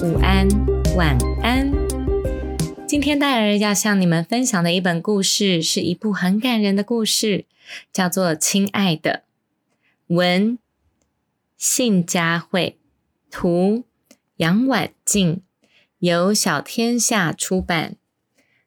[0.00, 0.46] 午安，
[0.96, 1.72] 晚安。
[2.86, 7.46] 今天戴尔要向你们分享的一本故事，是一部很感人的故事，
[7.92, 9.24] 叫做《亲爱的》。
[10.14, 10.56] 文：
[11.56, 12.78] 信佳慧，
[13.28, 13.82] 图：
[14.36, 15.42] 杨婉静，
[15.98, 17.96] 由小天下出版。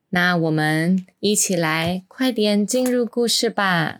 [0.09, 3.99] 那我们一起来，快点进入故事吧。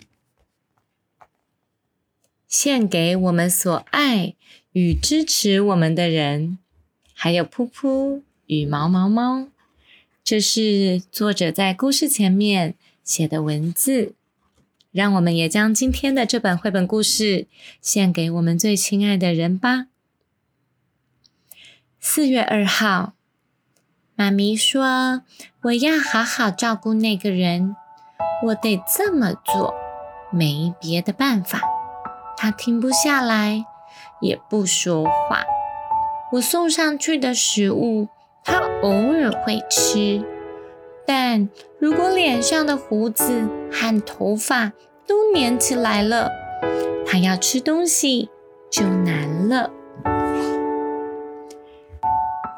[2.46, 4.36] 献给我们所爱
[4.74, 6.58] 与支持我们的人。
[7.24, 9.46] 还有噗噗与毛毛猫，
[10.24, 14.16] 这是作者在故事前面写的文字。
[14.92, 17.46] 让我们也将今天的这本绘本故事
[17.80, 19.86] 献给我们最亲爱的人吧。
[22.00, 23.14] 四月二号，
[24.16, 25.22] 妈咪说
[25.62, 27.76] ：“我要好好照顾那个人，
[28.48, 29.76] 我得这么做，
[30.32, 31.62] 没别的办法。”
[32.36, 33.64] 他停不下来，
[34.22, 35.44] 也不说话。
[36.34, 38.08] 我送上去的食物，
[38.46, 40.24] 他偶尔会吃，
[41.06, 44.72] 但如果脸上的胡子和头发
[45.06, 46.32] 都粘起来了，
[47.06, 48.30] 他要吃东西
[48.72, 49.72] 就难了。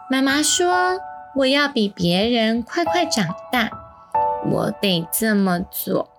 [0.07, 0.99] 妈妈说
[1.37, 3.71] ：“我要比别人快快长大，
[4.51, 6.09] 我得这么做，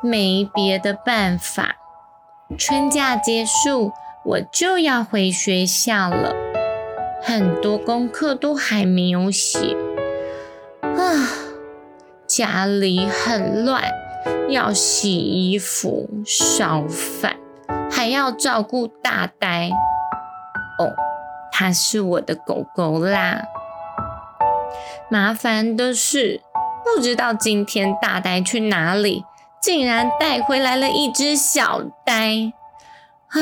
[0.00, 1.74] 没别的办法。
[2.56, 3.90] 春假结束，
[4.24, 6.32] 我就要回学校了。”
[7.22, 9.76] 很多功课都还没有写
[10.80, 11.28] 啊，
[12.26, 13.84] 家里很乱，
[14.48, 17.36] 要洗衣服、烧饭，
[17.90, 19.70] 还要照顾大呆。
[20.78, 20.92] 哦，
[21.52, 23.42] 它是我的狗狗啦。
[25.10, 26.40] 麻烦的是，
[26.84, 29.24] 不知道今天大呆去哪里，
[29.60, 32.52] 竟然带回来了一只小呆
[33.28, 33.40] 啊！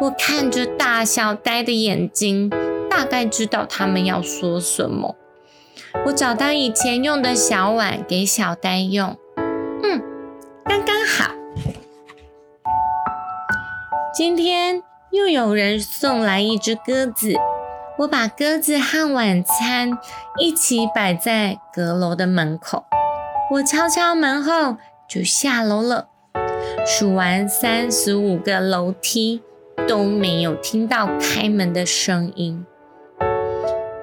[0.00, 2.50] 我看着大小呆的眼睛。
[2.98, 5.14] 大概知道他们要说什么。
[6.06, 9.16] 我找到以前用的小碗给小呆用，
[9.84, 10.02] 嗯，
[10.64, 11.32] 刚刚好。
[14.12, 14.82] 今天
[15.12, 17.34] 又有人送来一只鸽子，
[17.98, 19.96] 我把鸽子和晚餐
[20.40, 22.84] 一起摆在阁楼的门口。
[23.52, 24.76] 我敲敲门后
[25.08, 26.08] 就下楼了，
[26.84, 29.40] 数完三十五个楼梯
[29.86, 32.66] 都没有听到开门的声音。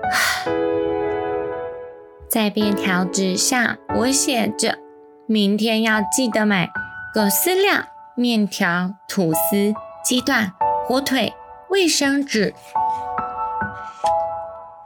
[2.28, 4.80] 在便条纸上，我写着
[5.28, 6.68] ：“明天要记得买
[7.14, 7.86] 狗饲料、
[8.16, 9.74] 面条、吐司、
[10.04, 10.54] 鸡蛋、
[10.86, 11.34] 火腿、
[11.70, 12.54] 卫生纸。”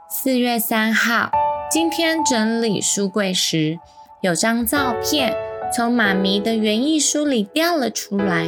[0.08, 1.30] 四月三号，
[1.70, 3.80] 今天整理书柜时，
[4.20, 5.34] 有张照片
[5.74, 8.46] 从妈咪的园艺书里掉了出来，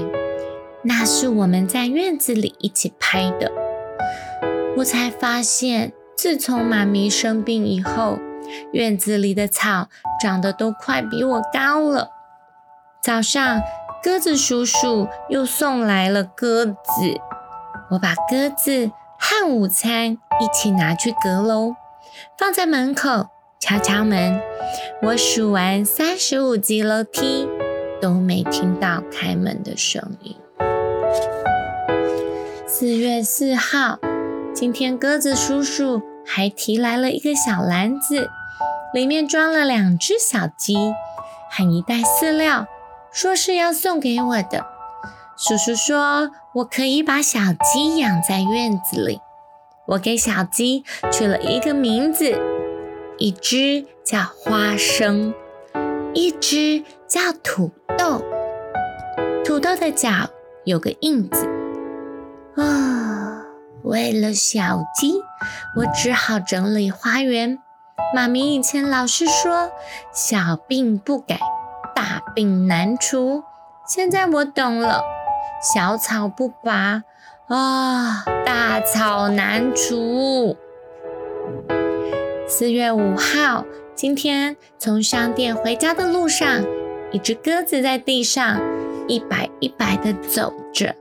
[0.83, 3.51] 那是我们在院子里一起拍的。
[4.77, 5.93] 我才发现。
[6.17, 8.19] 自从妈咪生病以后，
[8.73, 9.89] 院子里的草
[10.21, 12.11] 长得都快比我高了。
[13.03, 13.61] 早上，
[14.03, 16.75] 鸽子叔叔又送来了鸽子，
[17.91, 21.75] 我把鸽子和午餐一起拿去阁楼，
[22.39, 24.41] 放在门口，敲敲门。
[25.03, 27.49] 我数完三十五级楼梯，
[28.01, 30.37] 都没听到开门的声音。
[32.67, 33.99] 四月四号，
[34.55, 36.03] 今天鸽子叔叔。
[36.25, 38.31] 还提来了一个小篮子，
[38.95, 40.77] 里面装了两只小鸡
[41.51, 42.67] 和一袋饲料，
[43.13, 44.65] 说是要送给我的。
[45.37, 47.41] 叔叔说我可以把小
[47.73, 49.21] 鸡养在院子里。
[49.89, 52.39] 我给小鸡取了一个名字，
[53.19, 55.35] 一只叫花生，
[56.15, 58.23] 一只叫土豆。
[59.45, 60.31] 土豆的脚
[60.65, 61.49] 有个印子。
[62.55, 63.32] 啊。
[63.83, 65.23] 为了小鸡，
[65.77, 67.59] 我只好整理花园。
[68.15, 69.71] 妈咪以前老是说
[70.13, 71.41] “小病不改，
[71.95, 73.43] 大病难除”，
[73.87, 75.03] 现在我懂了
[75.75, 77.03] ，“小草不拔，
[77.49, 80.57] 啊，大草难除”。
[82.47, 83.65] 四月五号，
[83.95, 86.65] 今天从商店回家的路上，
[87.13, 88.61] 一只鸽子在地上
[89.09, 90.95] 一摆一摆地走着，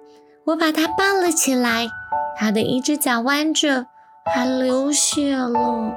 [0.46, 1.88] 我把它抱了起来。
[2.36, 3.86] 它的一只脚弯着，
[4.26, 5.94] 还流血了，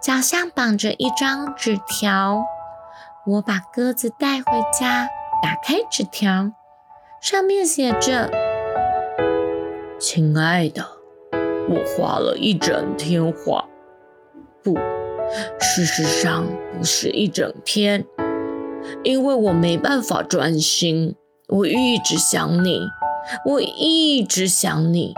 [0.00, 2.42] 脚上绑着一张纸条。
[3.26, 5.08] 我把鸽子带回家，
[5.42, 6.52] 打开纸条，
[7.20, 8.30] 上面写着
[10.00, 10.86] ：“亲爱的，
[11.68, 13.66] 我画了一整天画，
[14.62, 14.78] 不，
[15.60, 18.06] 事实上不是一整天，
[19.02, 21.16] 因为我没办法专心，
[21.48, 22.80] 我一直想你。”
[23.44, 25.14] 我一直想你，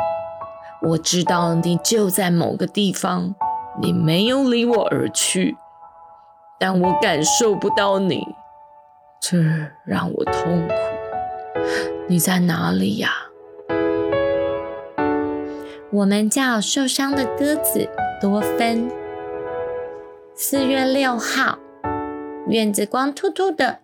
[0.83, 3.35] 我知道你就在某个地方，
[3.81, 5.57] 你没有离我而去，
[6.59, 8.27] 但我感受不到你，
[9.21, 9.37] 这
[9.85, 10.75] 让我痛苦。
[12.09, 13.11] 你在哪里呀？
[15.91, 17.89] 我们叫受伤的鸽子
[18.21, 18.91] 多芬。
[20.35, 21.59] 四月六号，
[22.47, 23.79] 院子光秃秃的，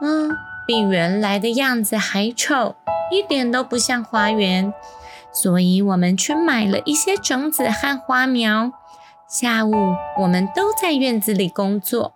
[0.00, 0.30] 嗯，
[0.66, 2.76] 比原来的样子还丑。
[3.10, 4.72] 一点都不像花园，
[5.32, 8.72] 所以我们去买了一些种子和花苗。
[9.28, 12.14] 下午，我们都在院子里工作。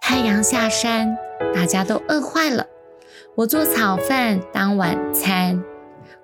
[0.00, 1.16] 太阳下山，
[1.54, 2.66] 大家都饿坏了。
[3.36, 5.62] 我做炒饭当晚餐，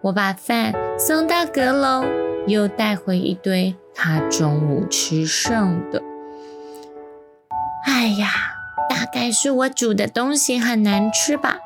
[0.03, 2.05] 我把饭送到阁楼，
[2.47, 6.03] 又带回一堆他中午吃剩的。
[7.87, 8.29] 哎呀，
[8.89, 11.59] 大概是我煮的东西很难吃吧。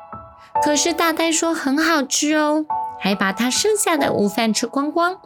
[0.63, 2.65] 可是大呆说很好吃哦，
[2.99, 5.17] 还把他剩下的午饭吃光光，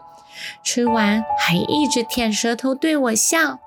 [0.64, 3.60] 吃完还一直舔舌头对我笑。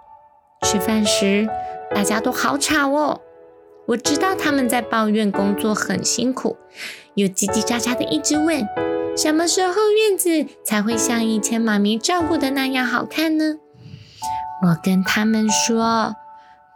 [0.62, 1.48] 吃饭时
[1.94, 3.20] 大家都好吵哦，
[3.86, 6.56] 我知道他们在抱怨工作很辛苦，
[7.14, 8.66] 又叽叽喳喳的一直问，
[9.16, 13.56] 什么时候院子才会像以前妈咪照顾的那样好看呢？
[14.64, 16.14] 我跟他们说，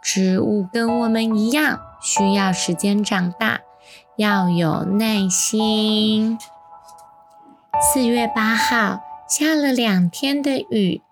[0.01, 3.61] 植物跟我们一样，需要时间长大。
[4.17, 6.39] 要有耐心。
[7.93, 8.99] 四月八号
[9.29, 11.03] 下了两天的雨，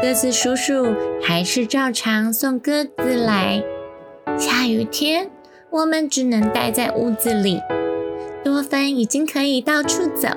[0.00, 3.62] 鸽子叔叔还是照常送鸽子来。
[4.38, 5.30] 下雨天，
[5.68, 7.60] 我们只能待在屋子里。
[8.42, 10.28] 多芬已经可以到处走，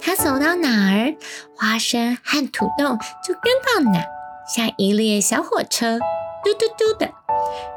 [0.00, 1.14] 他走到哪儿，
[1.56, 4.04] 花生和土豆就跟到哪，
[4.52, 6.00] 像一列小火车，
[6.42, 7.12] 嘟嘟嘟的。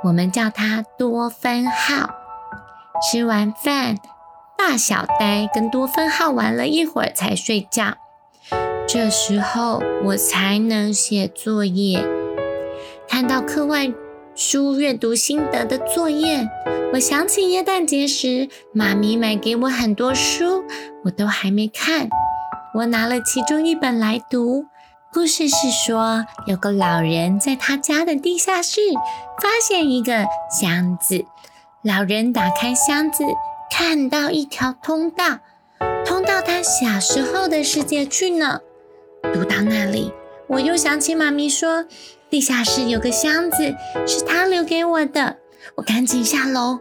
[0.06, 2.25] 我们叫它多芬号。
[3.02, 3.98] 吃完饭，
[4.58, 7.96] 大小呆跟多芬号玩了一会儿才睡觉。
[8.88, 12.04] 这时候我才能写作业。
[13.08, 13.92] 看到课外
[14.36, 16.48] 书阅读心得的作业，
[16.94, 20.64] 我想起耶诞节时妈咪买给我很多书，
[21.04, 22.10] 我都还没看。
[22.76, 24.66] 我拿了其中一本来读。
[25.14, 28.82] 故事是说，有个老人在他家的地下室
[29.42, 31.26] 发现一个箱子。
[31.86, 33.24] 老人打开箱子，
[33.70, 35.42] 看到一条通道，
[36.04, 38.62] 通到他小时候的世界去呢。
[39.32, 40.12] 读到那里，
[40.48, 41.86] 我又想起妈咪说，
[42.28, 43.76] 地下室有个箱子，
[44.08, 45.38] 是她留给我的。
[45.76, 46.80] 我赶紧下楼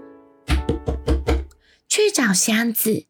[1.86, 3.04] 去找箱子，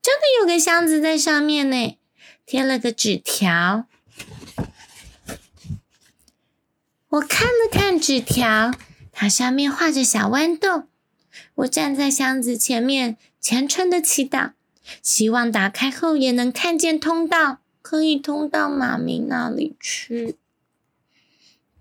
[0.00, 1.98] 真的有个箱子在上面呢，
[2.46, 3.86] 贴了个纸条。
[7.08, 8.70] 我看了看纸条，
[9.10, 10.84] 它上面画着小豌豆。
[11.56, 14.52] 我站在箱子前面，虔诚的祈祷，
[15.02, 20.36] 希望打开后也能看见通道，可以通到妈咪那里去。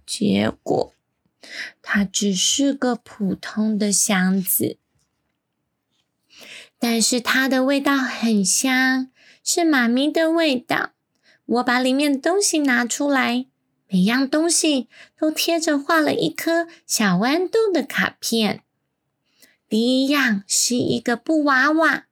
[0.06, 0.93] 结果，
[1.81, 4.77] 它只是个普通的箱子，
[6.77, 9.10] 但是它的味道很香，
[9.43, 10.91] 是妈咪的味道。
[11.46, 13.46] 我把里面的东西拿出来，
[13.88, 18.63] 每样东西都贴着画了一颗小豌豆的卡片。
[19.72, 22.04] 第一样是一个布娃娃，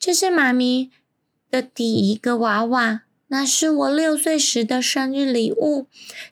[0.00, 0.90] 这是妈咪
[1.48, 5.86] 的第一个娃娃，那是我六岁时的生日礼物。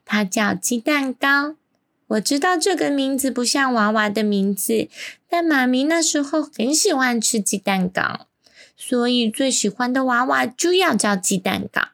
[0.04, 1.54] 它叫鸡蛋糕。
[2.08, 4.88] 我知道这个名字不像娃娃的名字，
[5.28, 8.26] 但妈咪那时候很喜欢吃鸡蛋糕，
[8.76, 11.90] 所以最喜欢的娃娃就要叫鸡蛋糕。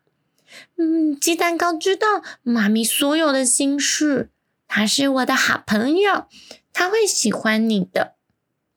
[0.78, 4.30] 嗯，鸡蛋糕知道妈咪所有的心事，
[4.66, 6.24] 它是我的好朋友，
[6.72, 8.14] 它会喜欢你的。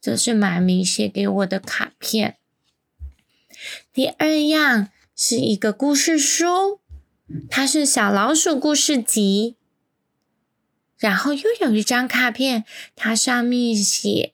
[0.03, 2.36] 这是妈咪写给我的卡片。
[3.93, 6.81] 第二样是一个故事书，
[7.50, 9.55] 它是小老鼠故事集。
[10.98, 12.65] 然后又有一张卡片，
[12.98, 14.33] 它上面写：“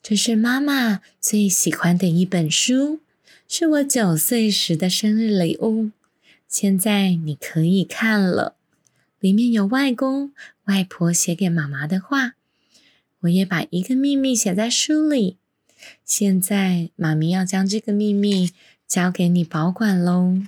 [0.00, 3.00] 这是妈妈最喜欢的一本书，
[3.46, 5.90] 是我九岁时的生日礼物。
[6.48, 8.56] 现在你可以看了，
[9.18, 10.32] 里面有外公
[10.64, 12.36] 外婆写给妈妈的话。”
[13.20, 15.38] 我也把一个秘密写在书里。
[16.04, 18.50] 现在，妈咪要将这个秘密
[18.86, 20.42] 交给你保管喽。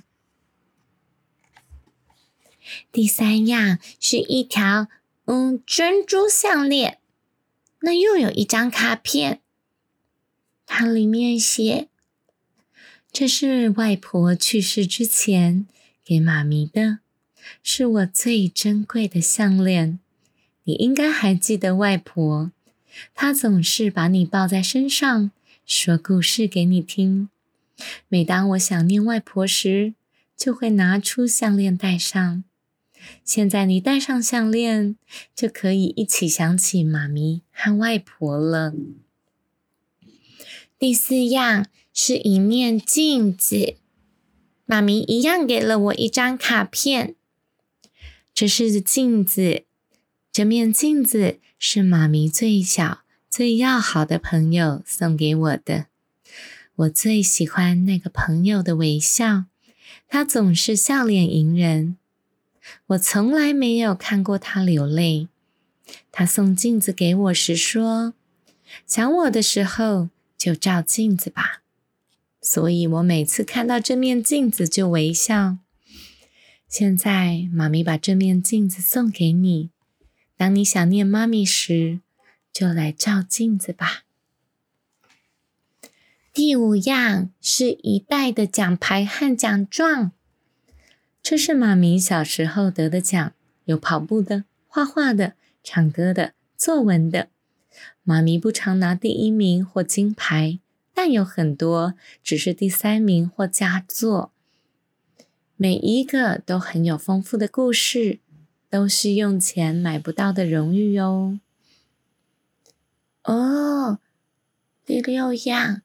[2.91, 4.87] 第三样是一条
[5.25, 6.99] 嗯珍珠项链。
[7.81, 9.41] 那又有一张卡片，
[10.65, 11.89] 它里面写
[13.11, 15.67] ：“这是外婆去世之前
[16.05, 16.99] 给妈咪的，
[17.61, 19.99] 是我最珍贵的项链。
[20.63, 22.51] 你应该还记得外婆，
[23.13, 25.31] 他总是把你抱在身上，
[25.65, 27.29] 说故事给你听。
[28.07, 29.93] 每当我想念外婆时，
[30.37, 32.43] 就会拿出项链戴上。”
[33.25, 34.95] 现在你戴上项链，
[35.35, 38.73] 就可以一起想起妈咪和外婆了。
[40.79, 43.75] 第四样是一面镜子，
[44.65, 47.15] 妈咪一样给了我一张卡片。
[48.33, 49.63] 这是镜子，
[50.31, 55.85] 这面镜子是妈咪最小、最要好的朋友送给我的。
[56.75, 59.45] 我最喜欢那个朋友的微笑，
[60.09, 61.95] 他总是笑脸迎人。
[62.87, 65.29] 我从来没有看过他流泪。
[66.11, 68.13] 他送镜子给我时说
[68.85, 71.61] ：“想我的时候就照镜子吧。”
[72.43, 75.59] 所以，我每次看到这面镜子就微笑。
[76.67, 79.69] 现在，妈咪把这面镜子送给你。
[80.35, 81.99] 当你想念妈咪时，
[82.51, 84.03] 就来照镜子吧。
[86.33, 90.11] 第五样是一袋的奖牌和奖状。
[91.21, 93.33] 这是妈咪小时候得的奖，
[93.65, 97.29] 有跑步的、画画的、唱歌的、作文的。
[98.03, 100.59] 妈咪不常拿第一名或金牌，
[100.93, 104.31] 但有很多只是第三名或佳作。
[105.55, 108.19] 每一个都很有丰富的故事，
[108.73, 111.37] 都是用钱买不到的荣誉哟。
[113.23, 113.99] 哦，
[114.83, 115.83] 第六样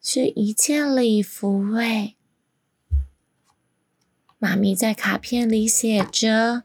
[0.00, 2.14] 是一件礼服喂。
[4.38, 6.62] 妈咪在卡片里写着：“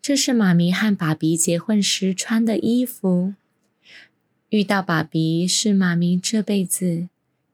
[0.00, 3.34] 这是妈咪和爸比结婚时穿的衣服。
[4.48, 7.10] 遇到爸比是妈咪这辈子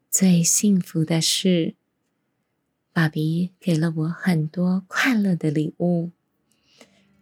[0.09, 1.75] 最幸福的事。
[2.93, 6.13] 爸比给了我很多快乐的礼物，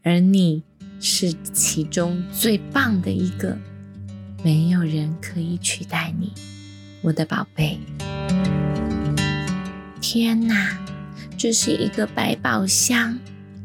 [0.02, 0.62] 而你
[1.00, 3.56] 是其中最棒的一个，
[4.42, 6.32] 没有人可以取代你，
[7.02, 7.78] 我的宝贝。
[10.00, 10.78] 天哪！”
[11.38, 13.18] 这是一个百宝箱，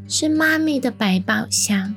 [0.08, 1.94] 是妈咪的百宝箱。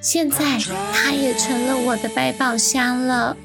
[0.00, 0.58] 现在
[0.94, 3.36] 它也成了我的百宝箱了。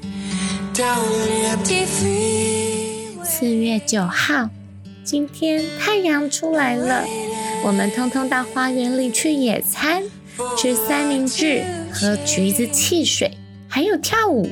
[3.22, 4.48] 四月九号，
[5.02, 7.04] 今天太阳出来了，
[7.64, 10.02] 我们通通到花园里去野餐，
[10.58, 14.50] 吃三明治，喝橘子汽水，还有跳舞。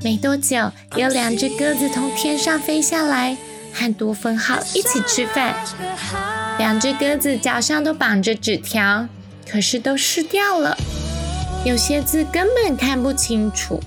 [0.00, 3.36] 没多久，有两只鸽子从天上飞下来。
[3.74, 5.56] 和多芬号一起吃饭，
[6.56, 9.08] 两只鸽子脚上都绑着纸条，
[9.50, 10.76] 可是都湿掉了，
[11.64, 13.80] 有些字根本看不清楚。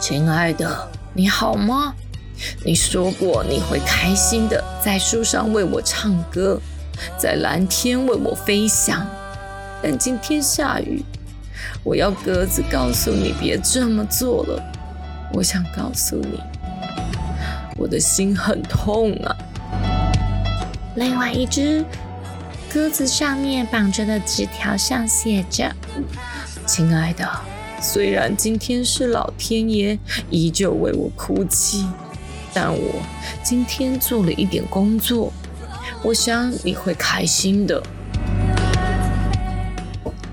[0.00, 1.94] 亲爱的，你好吗？
[2.64, 6.60] 你说过你会开心的，在树上为我唱歌，
[7.18, 9.06] 在蓝天为我飞翔。
[9.82, 11.04] 但今天下雨，
[11.84, 14.62] 我要鸽子告诉你别这么做了。
[15.34, 16.40] 我想告诉你。
[17.76, 19.36] 我的心很痛啊！
[20.96, 21.84] 另外一只
[22.68, 25.72] 鸽子上面绑着的纸条上写着
[26.66, 27.24] ：“亲爱的，
[27.80, 29.96] 虽然今天是老天爷
[30.28, 31.86] 依旧为我哭泣，
[32.60, 33.00] 但我
[33.40, 35.32] 今天做了一点工作，
[36.02, 37.80] 我想你会开心的。”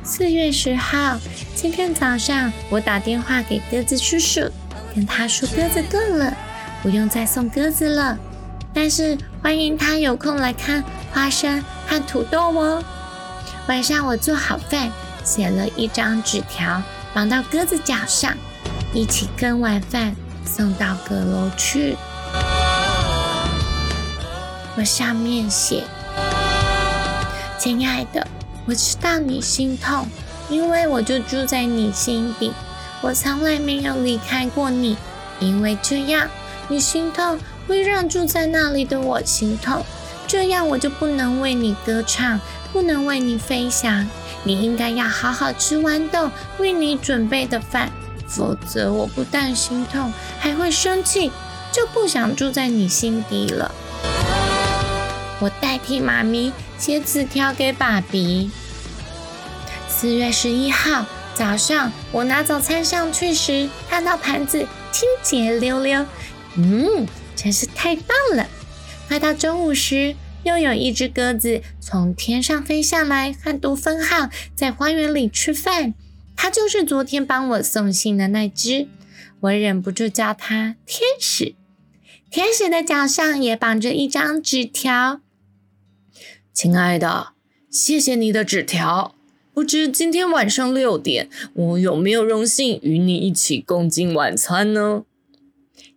[0.04, 1.20] 四月十号，
[1.54, 4.50] 今天早上我打电话给鸽子叔叔，
[4.96, 6.36] 跟他说鸽子够了。
[6.82, 8.18] 不用再送鸽子了，
[8.74, 12.84] 但是欢迎他有空来看花生和土豆哦。
[13.68, 14.90] 晚上我做好饭，
[15.24, 16.82] 写了一张纸条，
[17.14, 18.36] 绑到鸽子脚上，
[18.96, 21.96] 一起跟完饭送到阁楼去。
[24.78, 25.84] 我上面写
[27.58, 28.28] ：“亲爱的，
[28.66, 30.06] 我知道你心痛，
[30.50, 32.52] 因为我就住在你心底，
[33.02, 34.98] 我从来没有离开过你，
[35.40, 36.28] 因为这样。”
[36.68, 39.86] 你心痛会让住在那里的我心痛，
[40.26, 42.40] 这样我就不能为你歌唱，
[42.74, 44.08] 不能为你飞翔。
[44.44, 47.92] 你应该要好好吃豌豆为你准备的饭，
[48.28, 51.32] 否则我不但心痛，还会生气，
[51.72, 53.72] 就不想住在你心底了。
[55.46, 58.50] 我代替妈咪写纸条给爸比。
[59.88, 66.04] 四月十一号早上，我拿早餐上去时，看到盘子清洁溜溜。
[66.58, 68.48] 嗯，真是太棒了！
[69.08, 75.94] 快到中午时，又有一只鸽子从天上飞下来，和杜芬号在花园里吃饭。
[76.36, 78.88] 它就是昨天帮我送信的那只，
[79.42, 81.54] 我忍不住叫它天使。
[82.32, 85.22] 天使的脚上也绑着一张纸条
[86.56, 87.34] ：“亲爱的，
[87.70, 89.14] 谢谢你的纸条。
[89.54, 95.04] 不知今天晚上六点，我有没有荣幸与你一起共进晚餐呢？”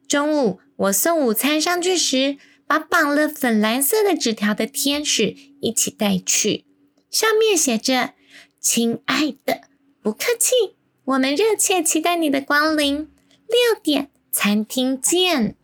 [0.08, 6.64] 中午我送午餐上去时，把绑了粉蓝色的纸条的天使一起带去，
[7.08, 8.14] 上面写着
[8.60, 9.60] ：“亲爱的。”
[10.02, 10.74] 不客气，
[11.04, 13.08] 我们热切期待你的光临。
[13.46, 15.54] 六点，餐厅见。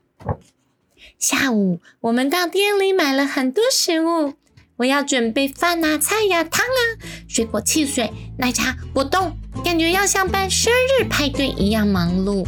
[1.18, 4.34] 下午，我们到店里买了很多食物。
[4.76, 6.81] 我要准备饭啊、菜呀、汤啊、
[7.28, 12.45] 水果、汽水、奶茶、果冻，感觉要像办生日派对一样忙碌。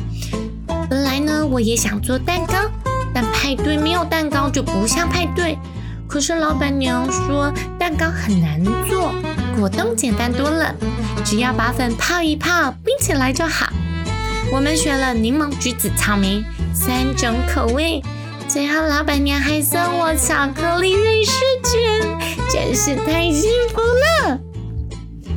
[0.90, 2.54] 本来呢，我也想做蛋糕，
[3.14, 5.56] 但派对没有蛋糕就不像派对。
[6.09, 9.14] 可是老板娘说蛋糕很难做。
[9.56, 10.75] 果冻简单多了，
[11.25, 13.73] 只要把粉泡一泡，冰起来就好。
[14.52, 18.02] 我们选了柠檬、橘子、草莓三种口味，
[18.56, 21.32] 最后老板娘还送我巧克力瑞士
[21.62, 22.18] 卷，
[22.50, 24.40] 真是太幸福了。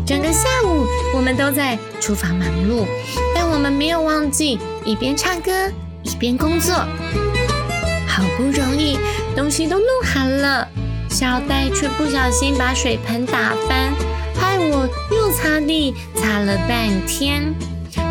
[0.07, 2.87] 整个下午我们都在厨房忙碌，
[3.35, 5.51] 但我们没有忘记一边唱歌
[6.03, 6.73] 一边工作。
[8.07, 8.97] 好不容易
[9.35, 10.65] 东西都弄好了。
[11.09, 13.93] 小戴却不小心把水盆打翻，
[14.33, 17.53] 害我又擦地擦了半天，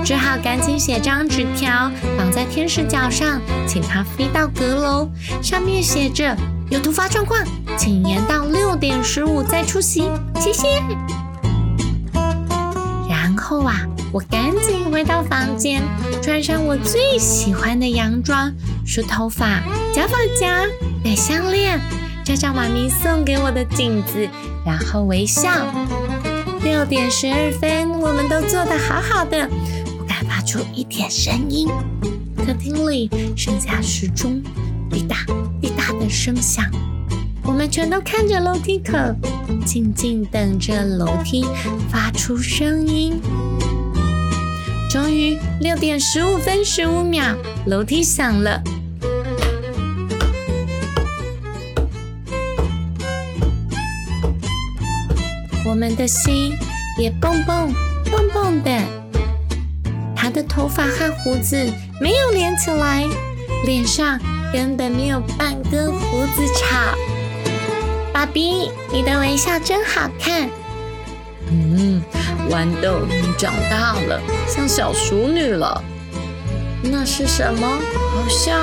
[0.08, 5.10] 只好赶紧写张纸条绑在天使脚上，请他飞到阁楼，
[5.42, 6.34] 上面写着
[6.70, 7.38] 有突发状况，
[7.76, 10.08] 请延到六点十五再出席，
[10.40, 10.82] 谢谢。
[13.06, 15.82] 然后啊，我赶紧回到房间，
[16.22, 18.50] 穿上我最喜欢的洋装，
[18.86, 19.60] 梳头发，
[19.94, 20.62] 夹发夹，
[21.04, 21.78] 戴项链。
[22.24, 24.26] 照上妈咪送给我的镜子，
[24.64, 25.50] 然后微笑。
[26.62, 29.48] 六点十二分，我们都做得好好的，
[30.48, 31.68] 出一点声音。
[32.38, 34.42] 客厅里剩下时钟
[34.90, 35.16] 滴答
[35.60, 36.64] 滴答的声响，
[37.44, 38.96] 我们全都看着楼梯口，
[39.66, 41.44] 静静等着楼梯
[41.90, 43.20] 发出声音。
[44.90, 48.62] 终于，六点十五分十五秒，楼梯响了。
[55.66, 56.56] 我们的心
[56.98, 57.70] 也蹦蹦
[58.10, 58.80] 蹦蹦的，
[60.28, 61.56] 他的头发和胡子
[62.02, 63.02] 没有连起来，
[63.64, 64.20] 脸上
[64.52, 66.76] 根本没有半根胡子草。
[68.12, 70.50] 爸比，你的微笑真好看。
[71.50, 72.02] 嗯，
[72.50, 75.82] 豌豆，你长大了，像小淑女了。
[76.82, 77.66] 那是什么？
[77.66, 78.54] 好像……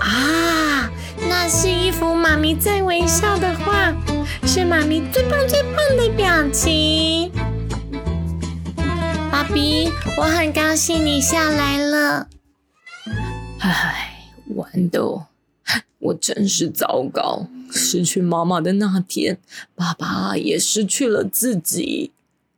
[0.00, 0.90] 啊，
[1.30, 3.90] 那是一幅妈咪在微笑的画。
[4.46, 7.32] 是妈咪最棒最棒的表情，
[9.52, 12.28] 比，我很高兴你下来了。
[13.60, 15.24] 唉，豌豆，
[15.98, 17.46] 我真是糟糕。
[17.70, 19.38] 失去妈妈的那天，
[19.74, 22.12] 爸爸也失去了自己。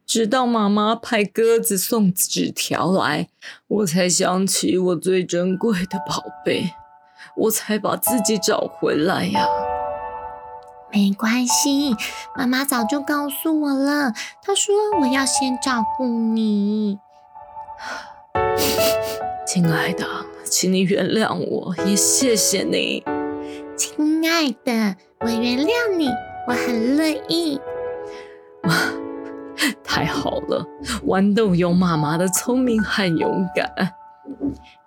[0.06, 3.28] 直到妈妈派鸽子送纸条来，
[3.66, 6.72] 我才想起我最珍贵的宝贝，
[7.36, 9.46] 我才把自己找回来呀。
[10.90, 11.94] 没关系，
[12.36, 14.12] 妈妈早就告诉我了。
[14.42, 16.98] 她说我要先照顾你，
[19.46, 20.06] 亲爱的，
[20.44, 23.04] 请你原谅我，也谢谢你，
[23.76, 26.08] 亲爱的，我原谅你，
[26.46, 27.60] 我很乐意。
[28.64, 28.74] 哇，
[29.84, 30.66] 太好了！
[31.06, 33.94] 豌豆有妈妈的聪明和勇敢，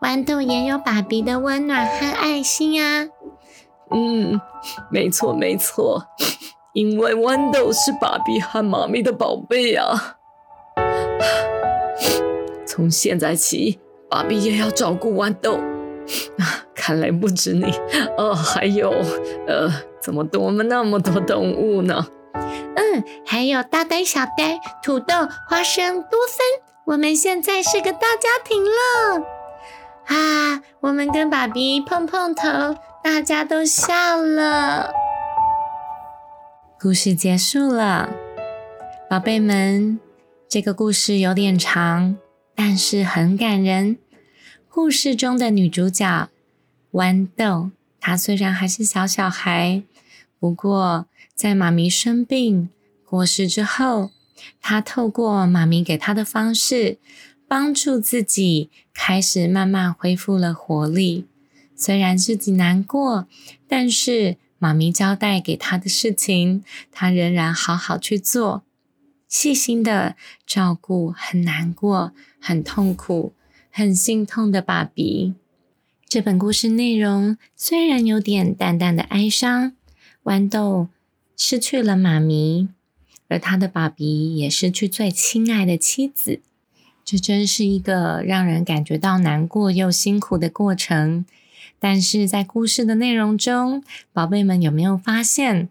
[0.01, 3.07] 豌豆也有爸比的温暖和爱心啊。
[3.93, 4.39] 嗯，
[4.89, 6.05] 没错没错，
[6.73, 10.17] 因为豌豆是爸比和妈咪的宝贝啊。
[12.65, 15.59] 从现在起，爸比也要照顾豌豆。
[16.73, 17.65] 看来不止你，
[18.17, 18.89] 哦，还有，
[19.47, 19.69] 呃，
[20.01, 22.07] 怎么多么那么多动物呢？
[22.33, 25.13] 嗯，还有大呆、小呆、土豆、
[25.47, 26.39] 花生、多芬。
[26.85, 29.21] 我们现在是个大家庭了。
[30.07, 32.47] 啊，我们跟爸比碰碰头。
[33.03, 34.93] 大家都笑了，
[36.79, 38.13] 故事结束了，
[39.09, 39.99] 宝贝们，
[40.47, 42.15] 这个故事有点长，
[42.53, 43.97] 但是很感人。
[44.69, 46.29] 故事中的女主角
[46.91, 49.81] 豌豆，她虽然还是小小孩，
[50.39, 52.69] 不过在妈咪生病
[53.03, 54.11] 过世之后，
[54.61, 56.99] 她透过妈咪给她的方式，
[57.47, 61.25] 帮助自己开始慢慢恢复了活力。
[61.81, 63.27] 虽然自己难过，
[63.67, 68.61] 但是妈咪交代给他的事情，他仍然好好去做，
[69.27, 70.15] 细心的
[70.45, 73.33] 照顾很难过、很痛苦、
[73.71, 75.33] 很心痛的爸比。
[76.07, 79.73] 这本故事内容虽然有点淡淡的哀伤，
[80.25, 80.89] 豌豆
[81.35, 82.69] 失去了妈咪，
[83.27, 86.41] 而他的爸比也失去最亲爱的妻子。
[87.03, 91.25] 这真是一个让人感觉到难过又辛苦的过程。
[91.79, 95.69] 但是在故事的内容中，宝贝们有没有发现，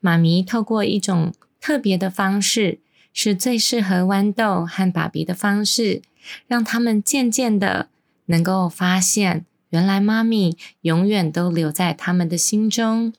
[0.00, 2.78] 妈咪透过一种特别的方式，
[3.12, 6.02] 是最适合豌豆和爸比的方式，
[6.46, 7.88] 让他们渐渐的
[8.26, 13.12] 能够发现，原来妈咪永远都留在他们的心中。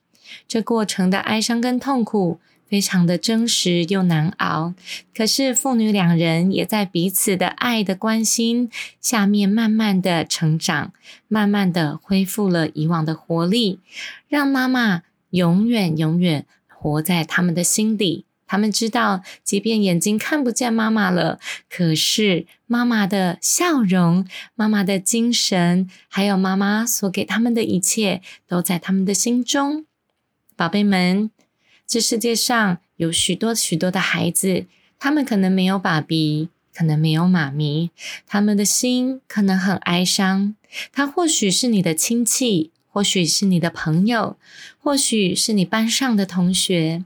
[0.48, 2.40] 这过程的哀伤跟痛苦。
[2.72, 4.72] 非常的真实又难熬，
[5.14, 10.94] 可是父女两人也在彼此的爱的关心下面，慢慢的成长，
[11.28, 13.80] 慢慢的恢复了以往的活力，
[14.26, 18.24] 让妈妈永远永远活在他们的心底。
[18.46, 29.84] 他们知道，即便眼睛看不见妈妈了，可是妈妈的笑容、妈妈的精神，还有妈妈所给他们的一切，都在他们的心中。
[30.56, 31.30] 宝贝们。
[31.86, 34.66] 这世界上有许多许多的孩子，
[34.98, 37.90] 他们可能没有爸比，可能没有妈咪，
[38.26, 40.54] 他们的心可能很哀伤。
[40.92, 44.36] 他或许是你的亲戚，或许是你的朋友，
[44.78, 47.04] 或许是你班上的同学。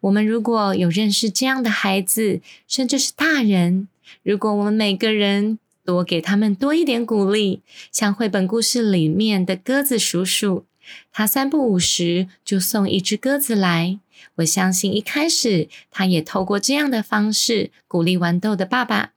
[0.00, 3.88] 我们如果有认识这样的孩子，甚至是大人，
[4.22, 10.64] 如果我们每个人多给他们多一点鼓励，像绘本故事里面的鸽子叔叔，
[11.12, 13.98] 他三不五时就送一只鸽子来。
[14.36, 19.12] 我相信一开始他也透过这样的方式鼓励豌豆的爸爸，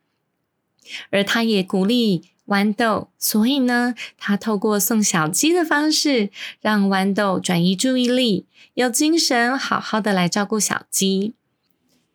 [1.10, 6.30] 而他也鼓励豌豆，所以呢，他透过送小鸡的方式
[6.62, 11.34] 让豌豆转移注意力，有精神好好的来照顾小鸡。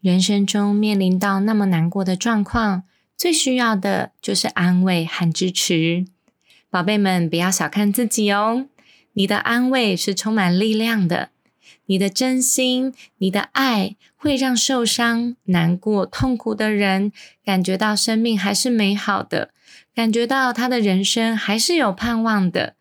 [0.00, 2.84] 人生中面临到那么难过的状况，
[3.16, 6.06] 最需要的就是安慰和支持。
[6.70, 8.66] 宝贝们，不要小看自己哦，
[9.18, 11.30] 你的安慰是充满力量的。
[11.86, 17.10] 你的真心，你的爱，会让受伤、难过、痛苦的人
[17.44, 19.50] 感觉到生命还是美好的，
[19.92, 22.76] 感觉到他的人生还是有盼望的。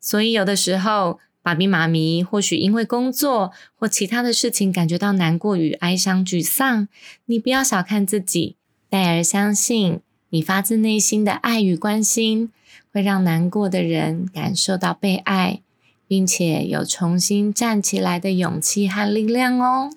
[0.00, 6.88] 所以，有的时候，爸比妈咪或许因为工作或其他的事情感觉到难过与哀伤、沮丧，
[7.26, 8.56] 你不要小看自己，
[8.90, 12.50] 戴尔相信，你发自内心的爱与关心，
[12.92, 15.60] 会让难过的人感受到被爱。
[16.06, 19.90] 并且有重新站起来的勇气和力量哦！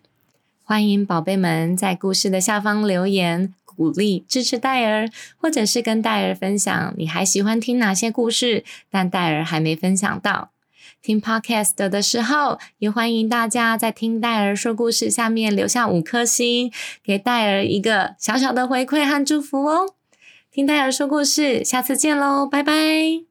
[0.63, 10.51] 欢迎宝贝们在故事的下方留言，鼓励支持戴尔，或者是跟戴尔分享你还喜欢听哪些故事，但戴尔还没分享到。
[11.01, 16.71] 听 Podcast 的时候，也欢迎大家在听戴尔说故事下面留下五颗星，
[17.03, 19.93] 给戴尔一个小小的回馈和祝福哦！
[20.51, 23.28] 听戴尔说故事，下次见喽，拜拜！